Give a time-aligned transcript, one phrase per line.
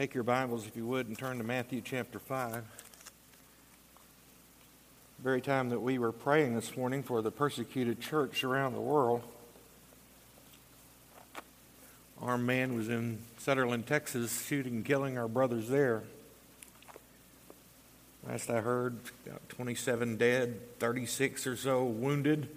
[0.00, 2.54] Take your Bibles, if you would, and turn to Matthew chapter 5.
[2.54, 2.62] The
[5.22, 9.20] very time that we were praying this morning for the persecuted church around the world,
[12.22, 16.02] our man was in Sutherland, Texas, shooting and killing our brothers there.
[18.26, 18.96] Last I heard,
[19.26, 22.48] got 27 dead, 36 or so wounded,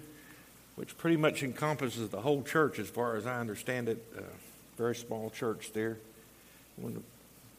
[0.78, 4.02] which pretty much encompasses the whole church as far as I understand it.
[4.78, 5.98] Very small church there.
[6.82, 7.04] To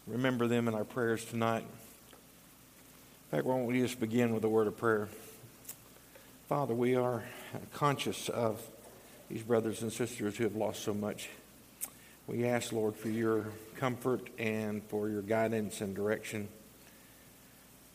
[0.07, 1.63] remember them in our prayers tonight.
[1.63, 5.09] In fact, why don't we just begin with a word of prayer?
[6.49, 7.25] Father, we are
[7.73, 8.61] conscious of
[9.31, 11.29] these brothers and sisters who have lost so much.
[12.27, 16.49] We ask, Lord, for your comfort and for your guidance and direction.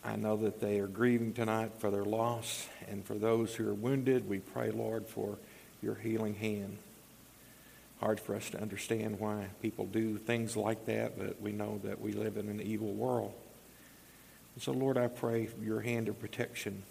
[0.04, 3.74] I know that they are grieving tonight for their loss, and for those who are
[3.74, 5.38] wounded, we pray, Lord, for
[5.82, 6.78] your healing hand
[8.00, 12.00] hard for us to understand why people do things like that, but we know that
[12.00, 13.34] we live in an evil world.
[14.56, 16.84] And so, Lord, I pray your hand of protection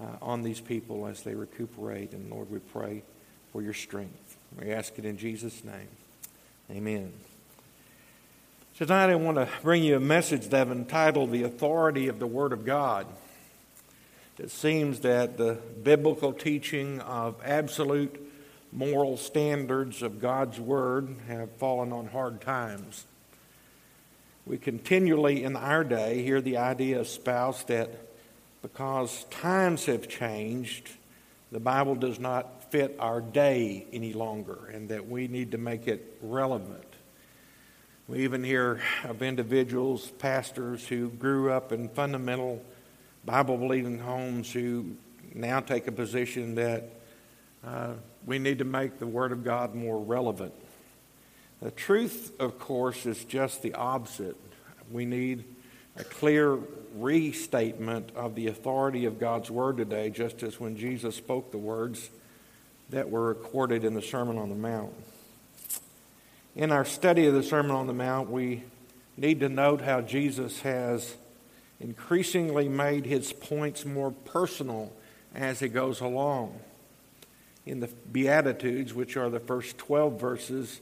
[0.00, 2.12] uh, on these people as they recuperate.
[2.12, 3.02] And, Lord, we pray
[3.52, 4.36] for your strength.
[4.60, 5.88] We ask it in Jesus' name.
[6.70, 7.12] Amen.
[8.76, 12.26] Tonight, I want to bring you a message that I've entitled The Authority of the
[12.26, 13.06] Word of God.
[14.38, 18.23] It seems that the biblical teaching of absolute
[18.74, 23.04] moral standards of God's Word have fallen on hard times.
[24.44, 27.90] We continually in our day hear the idea espoused that
[28.60, 30.90] because times have changed,
[31.52, 35.86] the Bible does not fit our day any longer and that we need to make
[35.86, 36.84] it relevant.
[38.08, 42.62] We even hear of individuals, pastors who grew up in fundamental
[43.24, 44.96] Bible believing homes who
[45.32, 46.90] now take a position that
[47.64, 47.92] uh,
[48.26, 50.54] we need to make the Word of God more relevant.
[51.60, 54.36] The truth, of course, is just the opposite.
[54.90, 55.44] We need
[55.96, 56.58] a clear
[56.96, 62.10] restatement of the authority of God's Word today, just as when Jesus spoke the words
[62.90, 64.92] that were recorded in the Sermon on the Mount.
[66.54, 68.62] In our study of the Sermon on the Mount, we
[69.16, 71.14] need to note how Jesus has
[71.80, 74.92] increasingly made his points more personal
[75.34, 76.58] as he goes along
[77.66, 80.80] in the Beatitudes, which are the first 12 verses,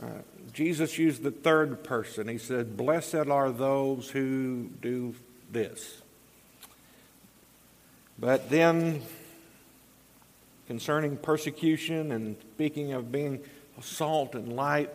[0.00, 0.06] uh,
[0.52, 2.28] Jesus used the third person.
[2.28, 5.14] He said, Blessed are those who do
[5.50, 6.02] this.
[8.18, 9.02] But then,
[10.66, 13.40] concerning persecution and speaking of being
[13.80, 14.90] salt and light,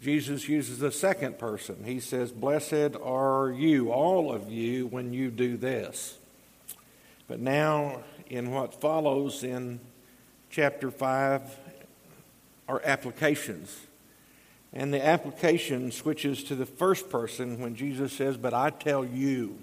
[0.00, 1.84] Jesus uses the second person.
[1.84, 6.16] He says, Blessed are you, all of you, when you do this.
[7.26, 9.80] But now, in what follows in
[10.50, 11.42] chapter 5
[12.68, 13.76] are applications.
[14.72, 19.58] And the application switches to the first person when Jesus says, But I tell you,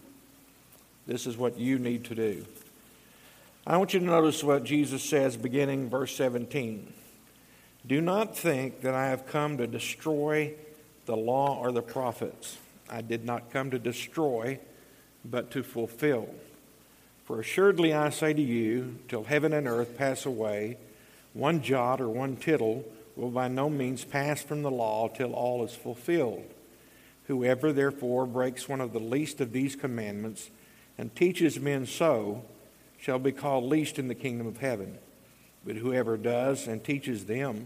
[1.05, 2.45] this is what you need to do.
[3.67, 6.91] I want you to notice what Jesus says beginning verse 17.
[7.85, 10.53] Do not think that I have come to destroy
[11.05, 12.57] the law or the prophets.
[12.89, 14.59] I did not come to destroy,
[15.23, 16.29] but to fulfill.
[17.25, 20.77] For assuredly I say to you, till heaven and earth pass away,
[21.33, 25.63] one jot or one tittle will by no means pass from the law till all
[25.65, 26.45] is fulfilled.
[27.25, 30.51] Whoever therefore breaks one of the least of these commandments
[30.99, 32.43] and teaches men so
[32.99, 34.99] shall be called least in the kingdom of heaven.
[35.65, 37.65] But whoever does and teaches them,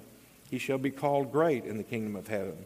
[0.49, 2.65] he shall be called great in the kingdom of heaven.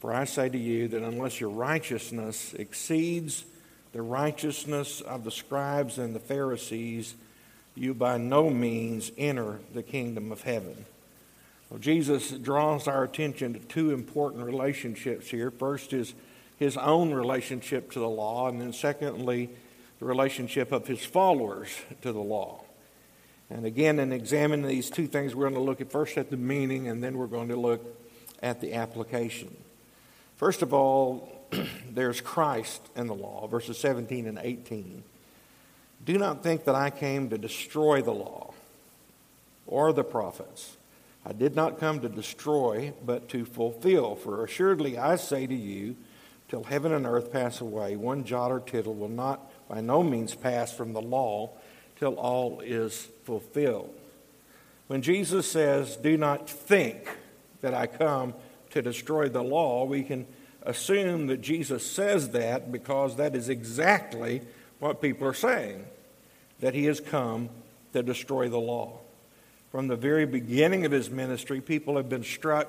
[0.00, 3.44] For I say to you that unless your righteousness exceeds
[3.92, 7.14] the righteousness of the scribes and the Pharisees,
[7.74, 10.84] you by no means enter the kingdom of heaven.
[11.70, 15.50] Well, Jesus draws our attention to two important relationships here.
[15.50, 16.14] First is
[16.58, 19.50] his own relationship to the law, and then secondly,
[19.98, 21.68] the relationship of his followers
[22.02, 22.64] to the law.
[23.50, 26.36] And again, in examining these two things, we're going to look at first at the
[26.36, 27.84] meaning, and then we're going to look
[28.42, 29.56] at the application.
[30.36, 31.37] First of all,
[31.90, 35.02] there's Christ in the law, verses 17 and 18.
[36.04, 38.54] Do not think that I came to destroy the law
[39.66, 40.76] or the prophets.
[41.24, 44.14] I did not come to destroy, but to fulfill.
[44.14, 45.96] For assuredly I say to you,
[46.48, 50.34] till heaven and earth pass away, one jot or tittle will not by no means
[50.34, 51.50] pass from the law
[51.98, 53.92] till all is fulfilled.
[54.86, 57.06] When Jesus says, Do not think
[57.60, 58.34] that I come
[58.70, 60.26] to destroy the law, we can
[60.68, 64.42] assume that Jesus says that because that is exactly
[64.78, 65.84] what people are saying
[66.60, 67.48] that he has come
[67.94, 68.98] to destroy the law.
[69.72, 72.68] From the very beginning of his ministry, people have been struck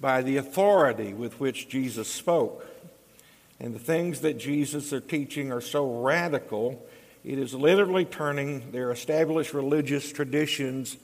[0.00, 2.66] by the authority with which Jesus spoke.
[3.60, 6.84] And the things that Jesus are teaching are so radical,
[7.24, 10.96] it is literally turning their established religious traditions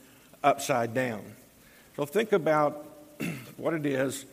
[0.43, 1.23] upside down.
[1.95, 2.87] So think about
[3.57, 4.25] what it is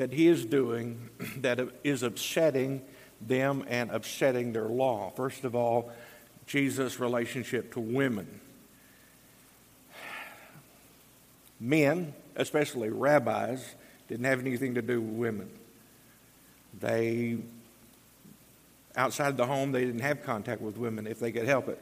[0.00, 1.10] that he is doing
[1.42, 2.80] that is upsetting
[3.20, 5.12] them and upsetting their law.
[5.14, 5.92] First of all,
[6.46, 8.40] Jesus' relationship to women.
[11.60, 13.74] Men, especially rabbis,
[14.08, 15.50] didn't have anything to do with women.
[16.80, 17.36] They,
[18.96, 21.78] outside of the home, they didn't have contact with women if they could help it.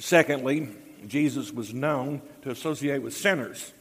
[0.00, 0.68] Secondly,
[1.06, 3.72] Jesus was known to associate with sinners.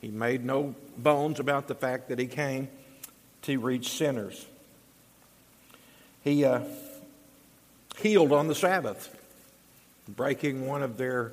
[0.00, 2.68] He made no bones about the fact that he came
[3.42, 4.46] to reach sinners.
[6.22, 6.60] He uh,
[7.96, 9.16] healed on the Sabbath,
[10.08, 11.32] breaking one of their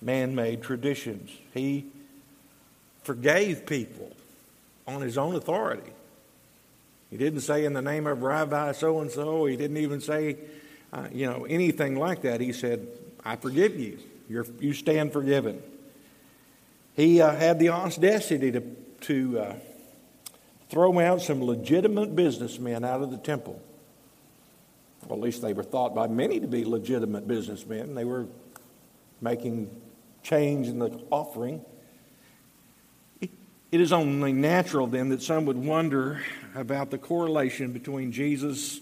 [0.00, 1.30] man made traditions.
[1.52, 1.86] He
[3.02, 4.12] forgave people
[4.86, 5.92] on his own authority.
[7.10, 9.46] He didn't say in the name of Rabbi so and so.
[9.46, 10.36] He didn't even say,
[10.92, 12.40] uh, you know, anything like that.
[12.40, 12.86] He said,
[13.24, 13.98] I forgive you.
[14.28, 15.62] You're, you stand forgiven.
[16.98, 18.60] He uh, had the audacity to,
[19.02, 19.54] to uh,
[20.68, 23.62] throw out some legitimate businessmen out of the temple.
[25.06, 27.94] Well, at least they were thought by many to be legitimate businessmen.
[27.94, 28.26] They were
[29.20, 29.70] making
[30.24, 31.64] change in the offering.
[33.20, 33.30] It
[33.70, 36.20] is only natural then that some would wonder
[36.56, 38.80] about the correlation between Jesus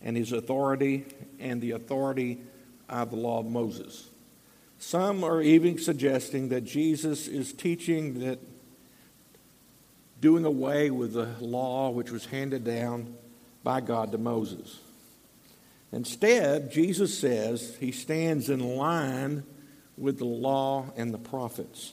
[0.00, 1.04] and his authority
[1.38, 2.38] and the authority
[2.88, 4.08] of the law of Moses.
[4.78, 8.38] Some are even suggesting that Jesus is teaching that
[10.20, 13.14] doing away with the law which was handed down
[13.62, 14.80] by God to Moses.
[15.92, 19.44] Instead, Jesus says he stands in line
[19.96, 21.92] with the law and the prophets.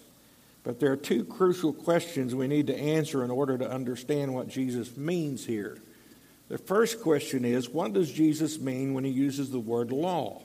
[0.64, 4.48] But there are two crucial questions we need to answer in order to understand what
[4.48, 5.78] Jesus means here.
[6.50, 10.42] The first question is what does Jesus mean when he uses the word law?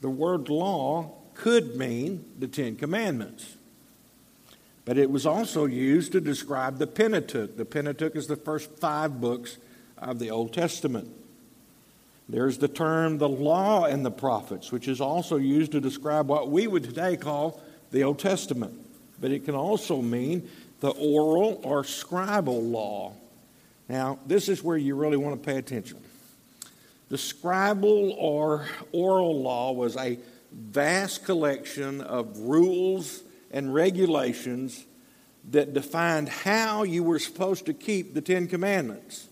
[0.00, 3.56] The word law could mean the Ten Commandments,
[4.84, 7.56] but it was also used to describe the Pentateuch.
[7.56, 9.58] The Pentateuch is the first five books
[9.98, 11.08] of the Old Testament.
[12.28, 16.50] There's the term the law and the prophets, which is also used to describe what
[16.50, 17.60] we would today call
[17.90, 18.86] the Old Testament
[19.20, 20.48] but it can also mean
[20.80, 23.12] the oral or scribal law.
[23.88, 26.02] Now, this is where you really want to pay attention.
[27.08, 30.18] The scribal or oral law was a
[30.52, 34.84] vast collection of rules and regulations
[35.50, 39.28] that defined how you were supposed to keep the Ten Commandments.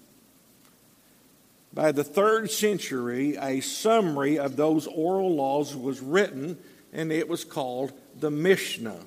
[1.73, 6.57] By the third century, a summary of those oral laws was written,
[6.93, 9.01] and it was called the Mishnah.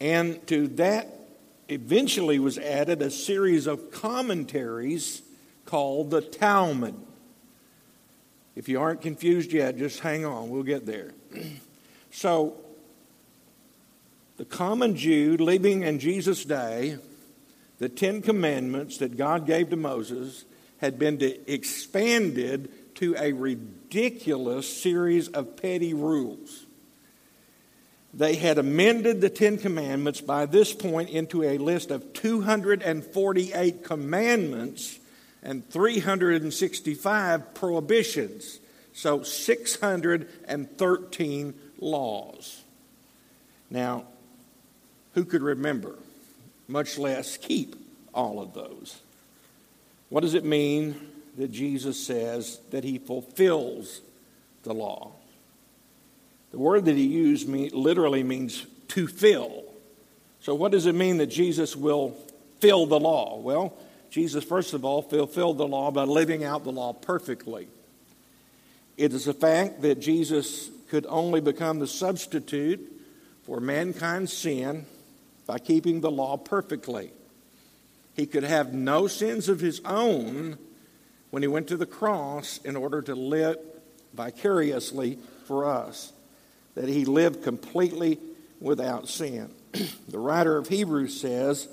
[0.00, 1.08] And to that
[1.68, 5.22] eventually was added a series of commentaries
[5.64, 7.05] called the Talmud.
[8.56, 11.12] If you aren't confused yet, just hang on, we'll get there.
[12.10, 12.56] so,
[14.38, 16.98] the common Jew living in Jesus' day,
[17.78, 20.44] the Ten Commandments that God gave to Moses
[20.78, 26.66] had been expanded to a ridiculous series of petty rules
[28.16, 34.98] they had amended the Ten Commandments by this point into a list of 248 commandments
[35.46, 38.58] and 365 prohibitions.
[38.92, 42.62] So 613 laws.
[43.70, 44.04] Now,
[45.14, 45.94] who could remember,
[46.66, 47.76] much less keep
[48.12, 48.98] all of those?
[50.08, 50.96] What does it mean
[51.38, 54.00] that Jesus says that he fulfills
[54.64, 55.12] the law?
[56.50, 59.62] The word that he used mean, literally means to fill.
[60.40, 62.16] So, what does it mean that Jesus will
[62.60, 63.38] fill the law?
[63.38, 63.76] Well,
[64.16, 67.68] Jesus, first of all, fulfilled the law by living out the law perfectly.
[68.96, 72.80] It is a fact that Jesus could only become the substitute
[73.42, 74.86] for mankind's sin
[75.46, 77.10] by keeping the law perfectly.
[78.14, 80.56] He could have no sins of his own
[81.28, 83.58] when he went to the cross in order to live
[84.14, 86.14] vicariously for us
[86.74, 88.18] that he lived completely
[88.60, 89.50] without sin.
[90.08, 91.68] the writer of Hebrews says,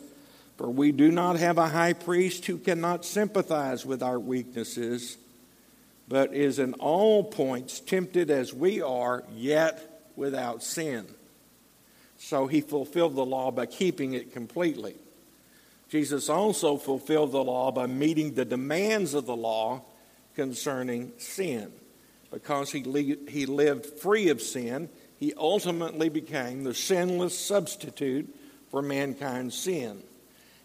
[0.63, 5.17] For we do not have a high priest who cannot sympathize with our weaknesses,
[6.08, 11.05] but is in all points tempted as we are, yet without sin.
[12.17, 14.96] So he fulfilled the law by keeping it completely.
[15.89, 19.82] Jesus also fulfilled the law by meeting the demands of the law
[20.34, 21.74] concerning sin
[22.32, 24.88] because he, he lived free of sin,
[25.20, 28.34] he ultimately became the sinless substitute
[28.72, 30.01] for mankind's sin.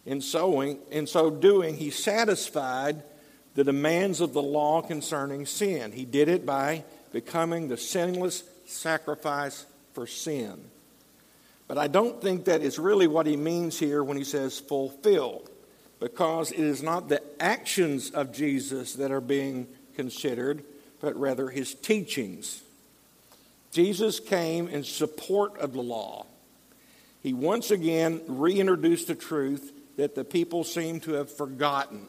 [0.09, 3.03] In so, in so doing, he satisfied
[3.53, 5.91] the demands of the law concerning sin.
[5.91, 10.63] He did it by becoming the sinless sacrifice for sin.
[11.67, 15.43] But I don't think that is really what he means here when he says fulfill,
[15.99, 20.63] because it is not the actions of Jesus that are being considered,
[21.01, 22.63] but rather his teachings.
[23.71, 26.25] Jesus came in support of the law.
[27.21, 32.07] He once again reintroduced the truth that the people seem to have forgotten.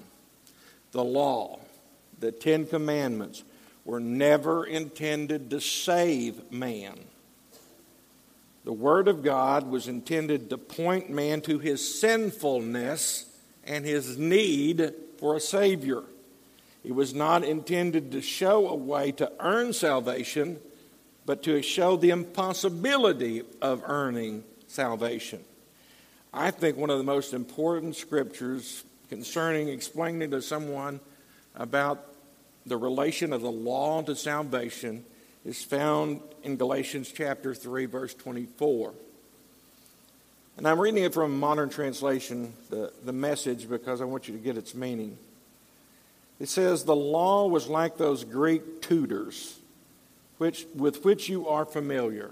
[0.92, 1.58] The law,
[2.20, 3.42] the Ten Commandments,
[3.84, 6.96] were never intended to save man.
[8.62, 13.26] The Word of God was intended to point man to his sinfulness
[13.64, 16.04] and his need for a Savior.
[16.84, 20.60] It was not intended to show a way to earn salvation,
[21.26, 25.44] but to show the impossibility of earning salvation.
[26.32, 31.00] I think one of the most important scriptures concerning explaining to someone
[31.56, 32.06] about
[32.66, 35.04] the relation of the law to salvation
[35.44, 38.92] is found in Galatians chapter 3, verse 24.
[40.56, 44.34] And I'm reading it from a modern translation, the, the message, because I want you
[44.34, 45.18] to get its meaning.
[46.38, 49.56] It says, The law was like those Greek tutors
[50.40, 52.30] which, with which you are familiar,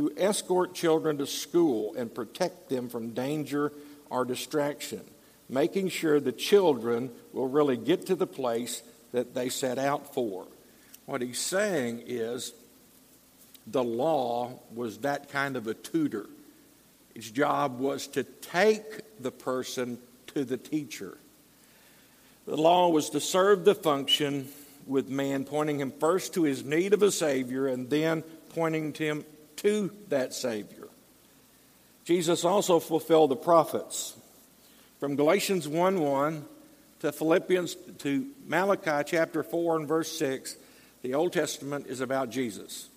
[0.00, 3.70] who escort children to school and protect them from danger
[4.08, 5.02] or distraction,
[5.46, 10.46] making sure the children will really get to the place that they set out for.
[11.04, 12.54] What he's saying is
[13.66, 16.26] the law was that kind of a tutor.
[17.14, 21.18] Its job was to take the person to the teacher.
[22.46, 24.48] The law was to serve the function
[24.86, 28.22] with man, pointing him first to his need of a Savior and then
[28.54, 29.26] pointing him
[29.60, 30.88] to that Savior.
[32.04, 34.14] Jesus also fulfilled the prophets.
[34.98, 36.44] From Galatians 1 1
[37.00, 40.56] to Philippians to Malachi chapter 4 and verse 6,
[41.02, 42.88] the Old Testament is about Jesus,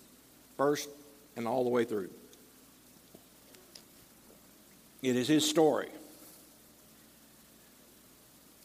[0.56, 0.88] first
[1.36, 2.10] and all the way through.
[5.02, 5.88] It is his story.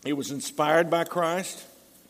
[0.06, 1.65] It was inspired by Christ,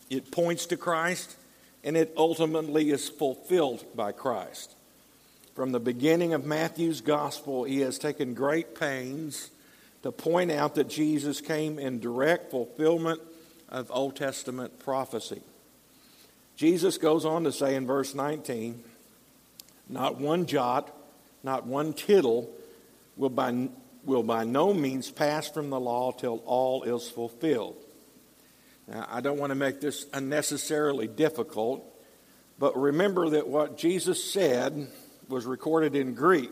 [0.10, 1.36] it points to Christ,
[1.84, 4.76] and it ultimately is fulfilled by Christ.
[5.60, 9.52] From the beginning of Matthew's gospel, he has taken great pains
[10.04, 13.20] to point out that Jesus came in direct fulfillment
[13.68, 15.42] of Old Testament prophecy.
[16.56, 18.82] Jesus goes on to say in verse 19,
[19.90, 20.96] Not one jot,
[21.44, 22.50] not one tittle
[23.18, 23.68] will by,
[24.06, 27.76] will by no means pass from the law till all is fulfilled.
[28.88, 31.84] Now, I don't want to make this unnecessarily difficult,
[32.58, 34.88] but remember that what Jesus said
[35.30, 36.52] was recorded in Greek,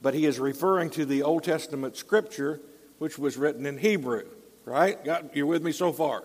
[0.00, 2.60] but he is referring to the Old Testament scripture,
[2.98, 4.26] which was written in Hebrew.
[4.64, 5.02] Right?
[5.04, 6.24] Got, you're with me so far?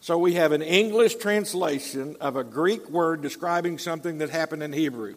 [0.00, 4.72] So we have an English translation of a Greek word describing something that happened in
[4.72, 5.16] Hebrew.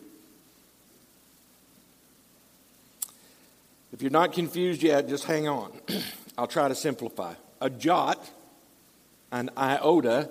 [3.91, 5.71] If you're not confused yet, just hang on.
[6.37, 8.29] I'll try to simplify a jot,
[9.31, 10.29] an iota,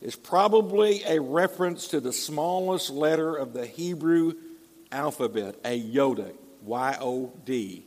[0.00, 4.34] is probably a reference to the smallest letter of the Hebrew
[4.92, 7.84] alphabet, a yod, Y O D.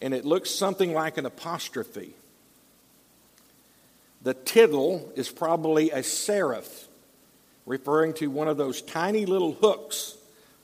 [0.00, 2.14] And it looks something like an apostrophe.
[4.22, 6.86] The tittle is probably a serif,
[7.66, 10.16] referring to one of those tiny little hooks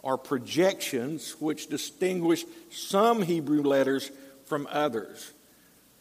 [0.02, 4.10] or projections which distinguish some Hebrew letters
[4.46, 5.32] from others.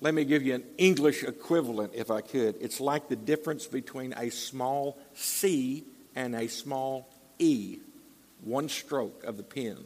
[0.02, 2.56] Let me give you an English equivalent, if I could.
[2.62, 5.84] It's like the difference between a small C
[6.16, 7.80] and a small E,
[8.44, 9.78] one stroke of the pen.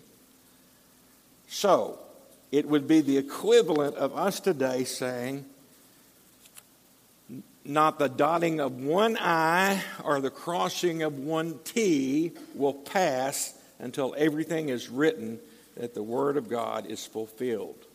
[1.48, 2.00] So,
[2.52, 5.46] it would be the equivalent of us today saying,
[7.66, 14.14] not the dotting of one I or the crossing of one T will pass until
[14.18, 15.40] everything is written
[15.76, 17.86] that the Word of God is fulfilled.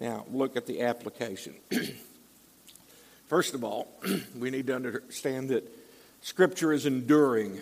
[0.00, 1.54] Now, look at the application.
[3.28, 3.88] First of all,
[4.38, 5.68] we need to understand that
[6.22, 7.60] Scripture is enduring.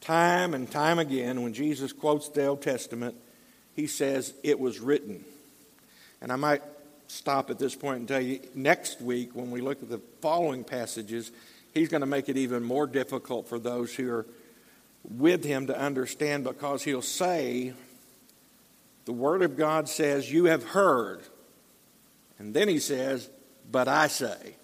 [0.00, 3.14] Time and time again, when Jesus quotes the Old Testament,
[3.74, 5.24] he says, It was written.
[6.20, 6.62] And I might
[7.08, 10.64] stop at this point and tell you next week, when we look at the following
[10.64, 11.30] passages,
[11.74, 14.26] he's going to make it even more difficult for those who are
[15.04, 17.72] with him to understand because he'll say,
[19.04, 21.22] the Word of God says, You have heard.
[22.38, 23.28] And then he says,
[23.70, 24.56] But I say.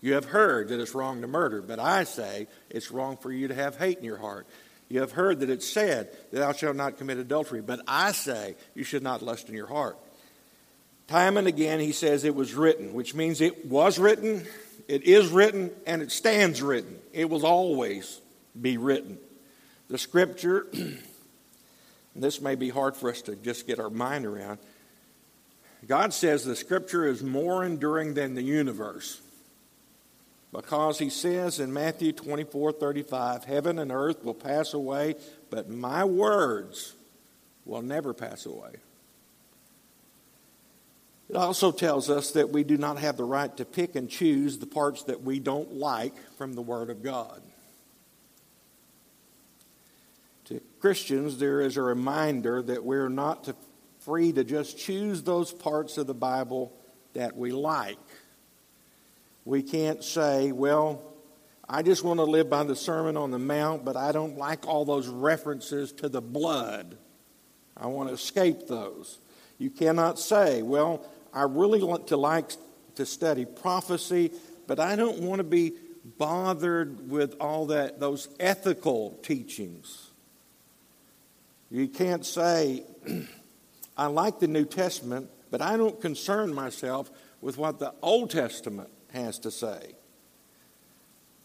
[0.00, 3.46] You have heard that it's wrong to murder, but I say it's wrong for you
[3.48, 4.48] to have hate in your heart.
[4.88, 7.62] You have heard that it's said, that Thou shalt not commit adultery.
[7.62, 9.96] But I say, You should not lust in your heart.
[11.06, 14.46] Time and again, he says it was written, which means it was written,
[14.88, 16.98] it is written, and it stands written.
[17.12, 18.20] It will always
[18.60, 19.18] be written.
[19.88, 20.66] The scripture,
[22.14, 24.58] this may be hard for us to just get our mind around.
[25.86, 29.20] God says the scripture is more enduring than the universe.
[30.52, 35.16] Because he says in Matthew 24 35, heaven and earth will pass away,
[35.50, 36.94] but my words
[37.64, 38.72] will never pass away.
[41.30, 44.58] It also tells us that we do not have the right to pick and choose
[44.58, 47.40] the parts that we don't like from the Word of God.
[50.46, 53.54] To Christians, there is a reminder that we're not to,
[54.00, 56.72] free to just choose those parts of the Bible
[57.14, 58.00] that we like.
[59.44, 61.00] We can't say, well,
[61.68, 64.66] I just want to live by the Sermon on the Mount, but I don't like
[64.66, 66.98] all those references to the blood.
[67.76, 69.18] I want to escape those.
[69.58, 72.50] You cannot say, well, I really want to like
[72.96, 74.32] to study prophecy,
[74.66, 75.74] but I don't want to be
[76.18, 80.08] bothered with all that those ethical teachings.
[81.72, 82.84] You can't say,
[83.96, 87.10] I like the New Testament, but I don't concern myself
[87.40, 89.94] with what the Old Testament has to say.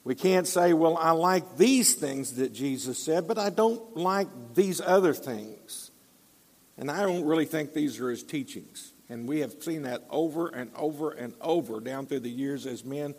[0.04, 4.28] We can't say, well, I like these things that Jesus said, but I don't like
[4.54, 5.92] these other things.
[6.78, 8.92] And I don't really think these are his teachings.
[9.08, 12.84] And we have seen that over and over and over down through the years as
[12.84, 13.16] men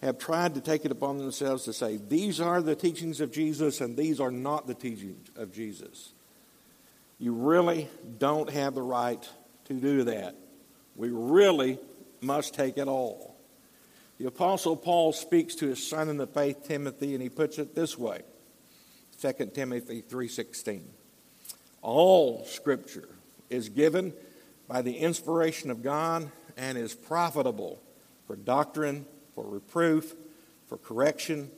[0.00, 3.80] have tried to take it upon themselves to say, these are the teachings of Jesus
[3.80, 6.12] and these are not the teachings of Jesus.
[7.18, 9.26] You really don't have the right
[9.66, 10.36] to do that.
[10.94, 11.78] We really
[12.20, 13.36] must take it all.
[14.18, 17.74] The Apostle Paul speaks to his son in the faith, Timothy, and he puts it
[17.74, 18.22] this way
[19.20, 20.82] 2 Timothy 3.16.
[21.82, 23.08] All Scripture
[23.50, 24.12] is given
[24.68, 27.82] by the inspiration of God and is profitable
[28.26, 30.14] for doctrine, for reproof,
[30.66, 31.50] for correction,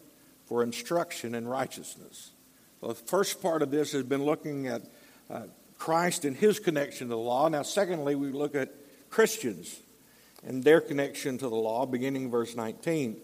[0.46, 2.32] for instruction in righteousness.
[2.82, 4.82] The first part of this has been looking at
[5.30, 5.42] uh,
[5.78, 7.48] Christ and his connection to the law.
[7.48, 8.74] Now, secondly, we look at
[9.10, 9.80] Christians
[10.46, 13.20] and their connection to the law, beginning verse 19.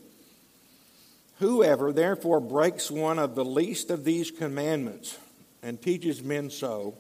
[1.39, 5.19] Whoever therefore breaks one of the least of these commandments
[5.63, 6.97] and teaches men so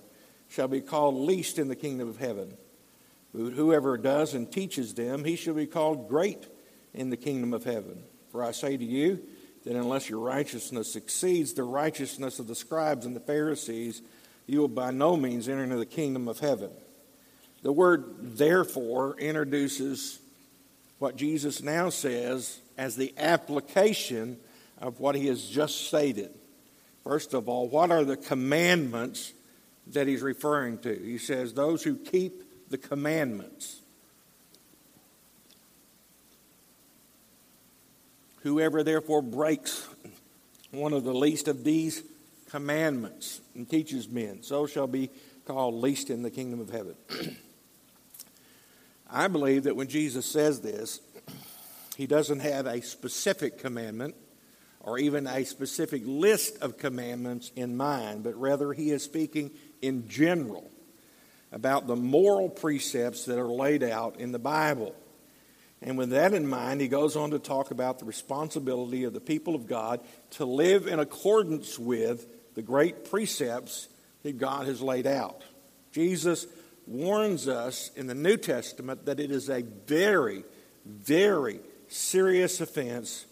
[0.48, 2.56] shall be called least in the kingdom of heaven.
[3.32, 6.46] But whoever does and teaches them, he shall be called great
[6.92, 8.04] in the kingdom of heaven.
[8.30, 9.20] For I say to you
[9.64, 14.02] that unless your righteousness exceeds the righteousness of the scribes and the Pharisees,
[14.46, 16.70] you will by no means enter into the kingdom of heaven.
[17.62, 20.18] The word therefore introduces
[20.98, 24.38] what Jesus now says as the application
[24.78, 26.30] of what he has just stated.
[27.04, 29.32] First of all, what are the commandments
[29.88, 30.94] that he's referring to?
[30.94, 33.80] He says, Those who keep the commandments.
[38.42, 39.88] Whoever therefore breaks
[40.70, 42.02] one of the least of these
[42.54, 45.10] commandments and teaches men, so shall be
[45.44, 46.94] called least in the kingdom of heaven.
[49.10, 51.00] I believe that when Jesus says this,
[51.96, 54.14] he doesn't have a specific commandment
[54.78, 59.50] or even a specific list of commandments in mind, but rather he is speaking
[59.82, 60.70] in general
[61.50, 64.94] about the moral precepts that are laid out in the Bible.
[65.82, 69.20] And with that in mind, he goes on to talk about the responsibility of the
[69.20, 69.98] people of God
[70.30, 73.88] to live in accordance with the great precepts
[74.22, 75.42] that God has laid out.
[75.92, 76.46] Jesus
[76.86, 80.44] warns us in the New Testament that it is a very,
[80.84, 83.26] very serious offense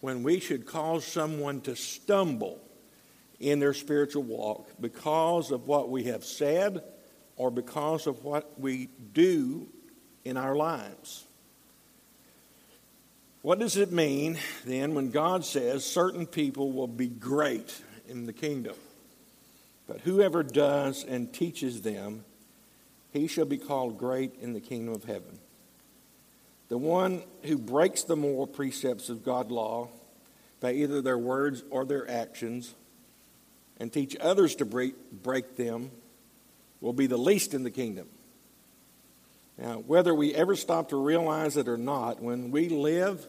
[0.00, 2.60] when we should cause someone to stumble
[3.40, 6.82] in their spiritual walk because of what we have said
[7.36, 9.68] or because of what we do
[10.24, 11.24] in our lives.
[13.42, 18.32] What does it mean then when God says certain people will be great in the
[18.32, 18.74] kingdom?
[19.86, 22.24] But whoever does and teaches them
[23.12, 25.38] he shall be called great in the kingdom of heaven.
[26.68, 29.88] The one who breaks the moral precepts of God's law
[30.60, 32.74] by either their words or their actions
[33.80, 35.90] and teach others to break, break them
[36.80, 38.08] will be the least in the kingdom.
[39.56, 43.26] Now, whether we ever stop to realize it or not, when we live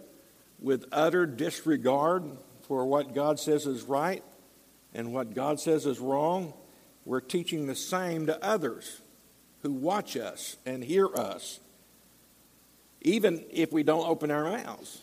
[0.60, 2.24] with utter disregard
[2.68, 4.24] for what God says is right
[4.94, 6.54] and what God says is wrong,
[7.06, 9.02] we're teaching the same to others
[9.62, 11.60] who watch us and hear us,
[13.02, 15.02] even if we don't open our mouths.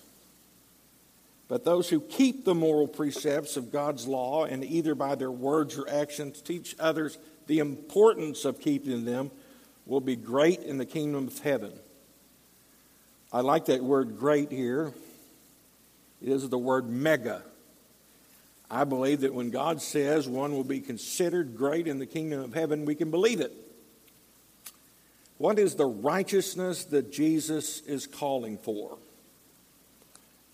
[1.49, 5.79] But those who keep the moral precepts of God's law and either by their words
[5.79, 9.31] or actions teach others the importance of keeping them
[9.85, 11.73] will be great in the kingdom of heaven.
[13.33, 14.93] I like that word great here.
[16.21, 17.43] It is the word mega.
[18.71, 22.55] I believe that when God says one will be considered great in the kingdom of
[22.55, 23.53] heaven, we can believe it.
[25.39, 28.99] What is the righteousness that Jesus is calling for?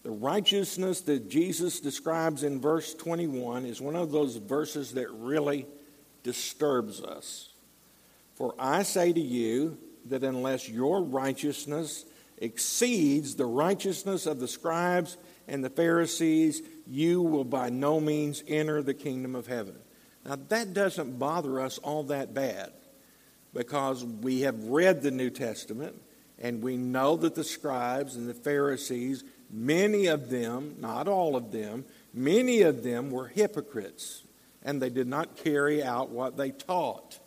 [0.02, 5.66] The righteousness that Jesus describes in verse 21 is one of those verses that really
[6.24, 7.50] disturbs us.
[8.34, 12.04] For I say to you that unless your righteousness
[12.38, 18.82] exceeds the righteousness of the scribes and the Pharisees, you will by no means enter
[18.82, 19.76] the kingdom of heaven.
[20.24, 22.72] Now, that doesn't bother us all that bad
[23.52, 26.00] because we have read the New Testament
[26.38, 31.52] and we know that the scribes and the Pharisees, many of them, not all of
[31.52, 34.22] them, many of them were hypocrites
[34.62, 37.18] and they did not carry out what they taught.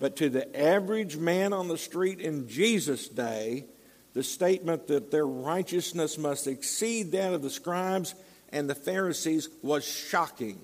[0.00, 3.66] But to the average man on the street in Jesus' day,
[4.14, 8.14] the statement that their righteousness must exceed that of the scribes
[8.52, 10.60] and the Pharisees was shocking.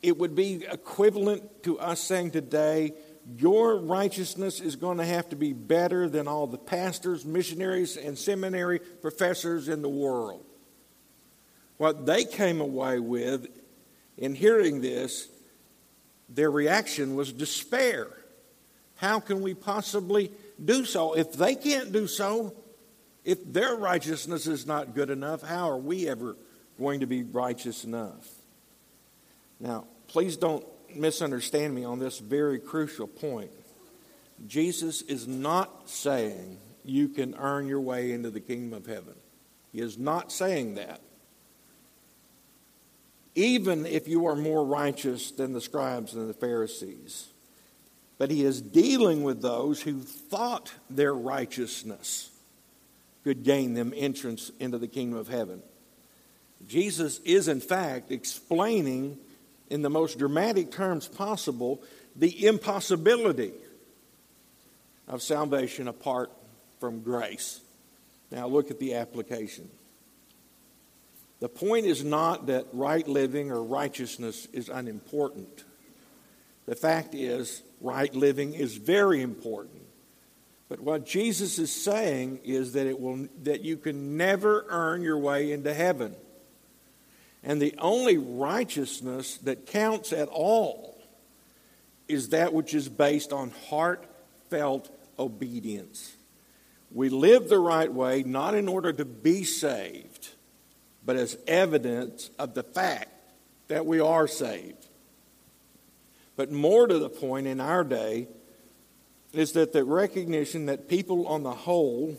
[0.00, 2.92] It would be equivalent to us saying today,
[3.36, 8.16] your righteousness is going to have to be better than all the pastors, missionaries, and
[8.16, 10.44] seminary professors in the world.
[11.76, 13.48] What they came away with
[14.16, 15.28] in hearing this,
[16.28, 18.08] their reaction was despair.
[18.96, 21.14] How can we possibly do so.
[21.14, 22.54] If they can't do so,
[23.28, 26.34] if their righteousness is not good enough, how are we ever
[26.78, 28.26] going to be righteous enough?
[29.60, 30.64] Now, please don't
[30.96, 33.50] misunderstand me on this very crucial point.
[34.46, 39.14] Jesus is not saying you can earn your way into the kingdom of heaven.
[39.72, 41.02] He is not saying that.
[43.34, 47.28] Even if you are more righteous than the scribes and the Pharisees,
[48.16, 52.30] but he is dealing with those who thought their righteousness
[53.24, 55.62] could gain them entrance into the kingdom of heaven.
[56.66, 59.18] Jesus is, in fact, explaining
[59.70, 61.82] in the most dramatic terms possible
[62.16, 63.52] the impossibility
[65.06, 66.30] of salvation apart
[66.80, 67.60] from grace.
[68.30, 69.70] Now, look at the application.
[71.40, 75.64] The point is not that right living or righteousness is unimportant.
[76.66, 79.82] The fact is, right living is very important.
[80.68, 85.18] But what Jesus is saying is that it will that you can never earn your
[85.18, 86.14] way into heaven.
[87.42, 91.00] And the only righteousness that counts at all
[92.06, 96.14] is that which is based on heartfelt obedience.
[96.90, 100.28] We live the right way not in order to be saved,
[101.04, 103.10] but as evidence of the fact
[103.68, 104.86] that we are saved.
[106.36, 108.28] But more to the point in our day
[109.32, 112.16] is that the recognition that people on the whole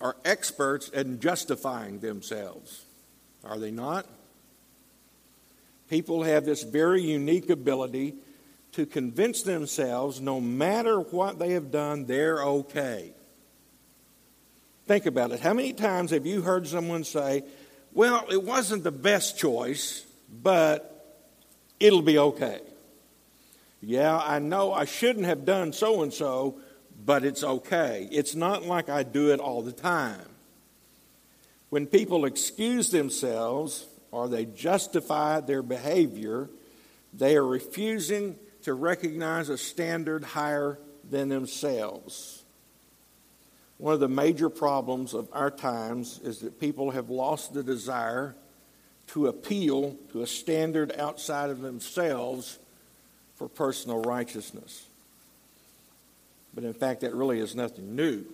[0.00, 2.84] are experts in justifying themselves.
[3.44, 4.06] Are they not?
[5.88, 8.14] People have this very unique ability
[8.72, 13.12] to convince themselves no matter what they have done, they're okay.
[14.86, 15.40] Think about it.
[15.40, 17.44] How many times have you heard someone say,
[17.92, 21.24] Well, it wasn't the best choice, but
[21.80, 22.60] it'll be okay.
[23.80, 26.60] Yeah, I know I shouldn't have done so and so,
[27.04, 28.08] but it's okay.
[28.10, 30.26] It's not like I do it all the time.
[31.70, 36.48] When people excuse themselves or they justify their behavior,
[37.12, 42.42] they are refusing to recognize a standard higher than themselves.
[43.76, 48.34] One of the major problems of our times is that people have lost the desire
[49.08, 52.58] to appeal to a standard outside of themselves
[53.38, 54.86] for personal righteousness.
[56.54, 58.24] But in fact, that really is nothing new.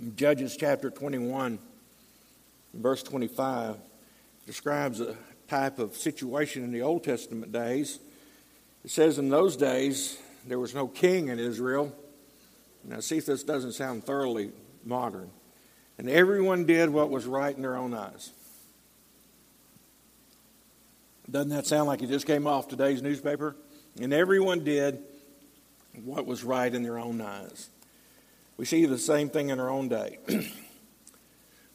[0.00, 1.58] In Judges chapter 21,
[2.74, 3.76] verse 25,
[4.46, 5.16] describes a
[5.48, 8.00] type of situation in the Old Testament days.
[8.84, 11.94] It says, In those days, there was no king in Israel.
[12.84, 14.50] Now, see if this doesn't sound thoroughly
[14.84, 15.30] modern
[15.98, 18.30] and everyone did what was right in their own eyes.
[21.30, 23.56] Doesn't that sound like it just came off today's newspaper?
[24.00, 25.02] And everyone did
[26.04, 27.68] what was right in their own eyes.
[28.56, 30.18] We see the same thing in our own day.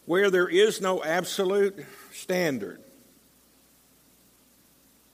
[0.05, 2.81] Where there is no absolute standard,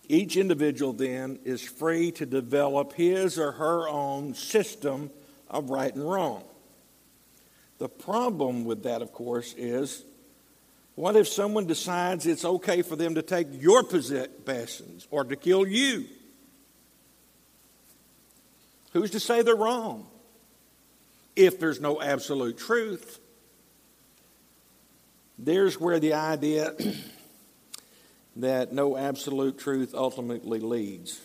[0.07, 5.11] each individual then is free to develop his or her own system
[5.49, 6.43] of right and wrong.
[7.77, 10.03] The problem with that, of course, is
[10.97, 15.67] what if someone decides it's okay for them to take your possessions or to kill
[15.67, 16.05] you?
[18.93, 20.07] Who's to say they're wrong?
[21.35, 23.19] If there's no absolute truth,
[25.37, 26.73] there's where the idea
[28.37, 31.21] that no absolute truth ultimately leads.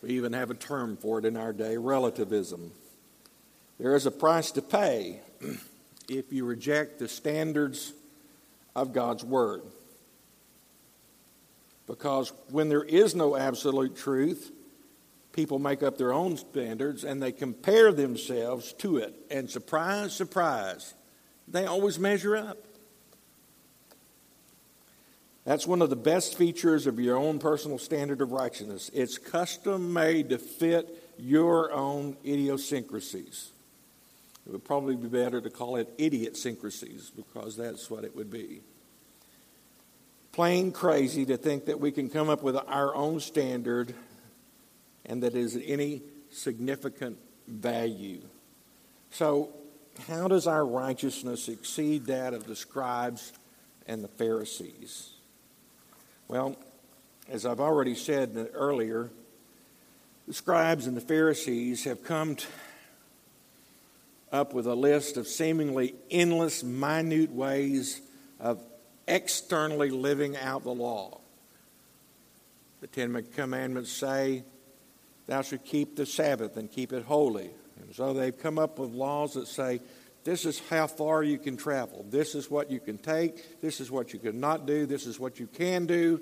[0.00, 2.70] We even have a term for it in our day relativism.
[3.80, 5.22] There is a price to pay
[6.08, 7.92] if you reject the standards
[8.74, 9.62] of God's Word.
[11.86, 14.50] Because when there is no absolute truth,
[15.32, 19.14] people make up their own standards and they compare themselves to it.
[19.30, 20.94] And surprise, surprise,
[21.46, 22.58] they always measure up.
[25.44, 28.90] That's one of the best features of your own personal standard of righteousness.
[28.94, 33.50] It's custom made to fit your own idiosyncrasies.
[34.46, 38.60] It would probably be better to call it idiosyncrasies because that's what it would be.
[40.32, 43.94] Plain crazy to think that we can come up with our own standard
[45.06, 48.22] and that is any significant value.
[49.10, 49.50] So,
[50.08, 53.32] how does our righteousness exceed that of the scribes
[53.86, 55.10] and the Pharisees?
[56.26, 56.56] Well,
[57.28, 59.10] as I've already said earlier,
[60.26, 62.36] the scribes and the Pharisees have come
[64.34, 68.00] up with a list of seemingly endless, minute ways
[68.40, 68.60] of
[69.06, 71.20] externally living out the law.
[72.80, 74.42] The Ten Commandments say,
[75.26, 77.50] Thou shalt keep the Sabbath and keep it holy.
[77.80, 79.80] And so they've come up with laws that say,
[80.24, 82.04] this is how far you can travel.
[82.08, 83.60] This is what you can take.
[83.60, 84.86] This is what you cannot do.
[84.86, 86.20] This is what you can do.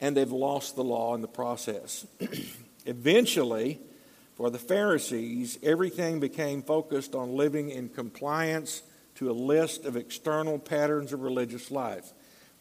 [0.00, 2.06] And they've lost the law in the process.
[2.86, 3.80] Eventually,
[4.40, 8.82] for the Pharisees, everything became focused on living in compliance
[9.16, 12.10] to a list of external patterns of religious life.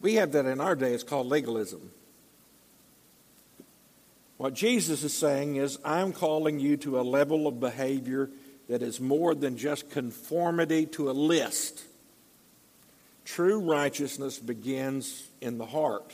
[0.02, 1.92] We have that in our day, it's called legalism.
[4.36, 8.30] What Jesus is saying is, I'm calling you to a level of behavior
[8.68, 11.86] that is more than just conformity to a list.
[13.24, 16.14] True righteousness begins in the heart.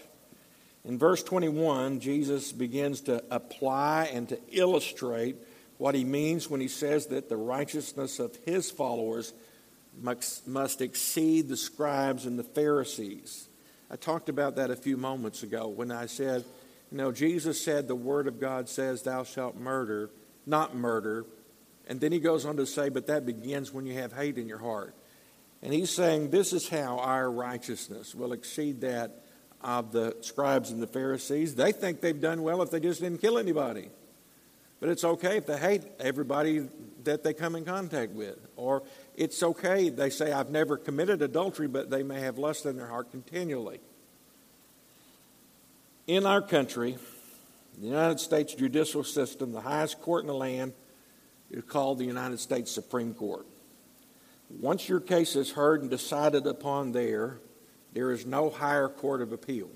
[0.84, 5.38] In verse 21, Jesus begins to apply and to illustrate
[5.78, 9.34] what he means when he says that the righteousness of his followers
[10.02, 13.48] must, exceed the scribes and the Pharisees.
[13.90, 16.44] I talked about that a few moments ago when I said,
[16.92, 20.10] you know, Jesus said the Word of God says, Thou shalt murder,
[20.46, 21.26] not murder.
[21.88, 24.48] And then he goes on to say, But that begins when you have hate in
[24.48, 24.96] your heart.
[25.62, 29.24] And he's saying, This is how our righteousness will exceed that
[29.62, 31.56] of the scribes and the Pharisees.
[31.56, 33.90] They think they've done well if they just didn't kill anybody.
[34.86, 36.68] But it's okay if they hate everybody
[37.06, 38.38] that they come in contact with.
[38.56, 38.84] Or
[39.16, 42.86] it's okay, they say, I've never committed adultery, but they may have lust in their
[42.86, 43.80] heart continually.
[46.06, 47.00] In our country,
[47.80, 50.74] the United States judicial system, the highest court in the land
[51.50, 53.48] is called the United States Supreme Court.
[54.52, 57.40] Once your case is heard and decided upon there,
[57.94, 59.72] there is no higher court of appeal.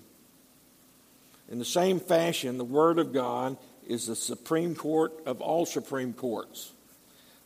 [1.49, 3.57] In the same fashion, the Word of God
[3.89, 6.71] is the Supreme Court of all Supreme Courts.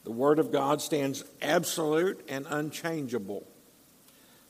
[0.03, 3.47] The Word of God stands absolute and unchangeable.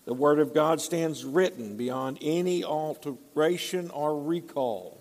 [0.06, 5.00] The Word of God stands written beyond any alteration or recall.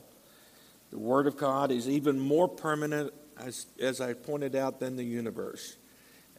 [0.91, 5.05] The Word of God is even more permanent, as, as I pointed out, than the
[5.05, 5.77] universe.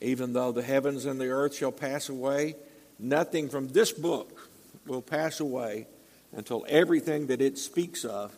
[0.01, 2.55] Even though the heavens and the earth shall pass away,
[2.99, 4.49] nothing from this book
[4.85, 5.87] will pass away
[6.31, 8.37] until everything that it speaks of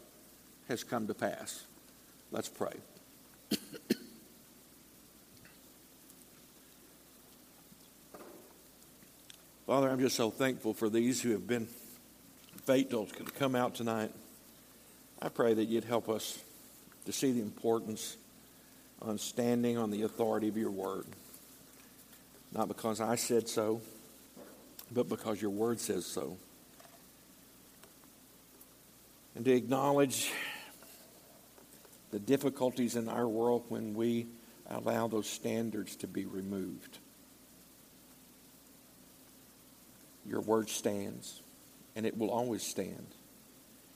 [0.69, 1.65] has come to pass.
[2.35, 2.73] Let's pray.
[9.65, 11.69] Father, I'm just so thankful for these who have been
[12.65, 14.11] faithful to come out tonight.
[15.21, 16.37] I pray that you'd help us
[17.05, 18.17] to see the importance
[19.01, 21.05] on standing on the authority of your word.
[22.51, 23.79] Not because I said so,
[24.91, 26.35] but because your word says so.
[29.35, 30.33] And to acknowledge
[32.15, 34.25] the difficulties in our world when we
[34.69, 36.99] allow those standards to be removed.
[40.25, 41.41] Your word stands,
[41.93, 43.05] and it will always stand.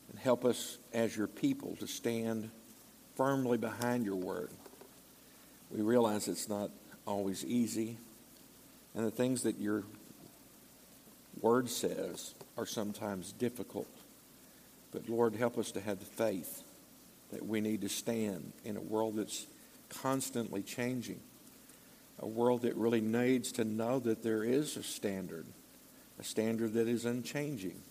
[0.09, 2.49] And help us as your people to stand
[3.15, 4.49] firmly behind your word.
[5.71, 6.71] We realize it's not
[7.07, 7.95] always easy,
[8.95, 9.85] and the things that your
[11.39, 13.87] word says are sometimes difficult.
[14.91, 16.65] But Lord, help us to have the faith
[17.31, 19.47] that we need to stand in a world that's
[19.89, 21.19] constantly changing.
[22.21, 25.45] a world that really needs to know that there is a standard,
[26.19, 27.81] a standard that is unchanging.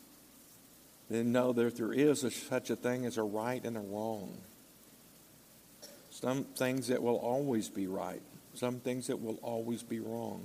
[1.08, 4.36] They know that there is a, such a thing as a right and a wrong.
[6.10, 8.20] Some things that will always be right,
[8.54, 10.44] some things that will always be wrong.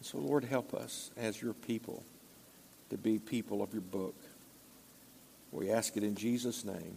[0.00, 2.02] So, Lord, help us as your people
[2.88, 4.14] to be people of your book.
[5.52, 6.96] We ask it in Jesus' name.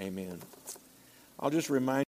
[0.00, 0.38] Amen.
[1.40, 2.04] I'll just remind